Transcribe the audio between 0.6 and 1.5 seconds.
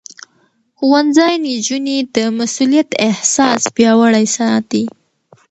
ښوونځی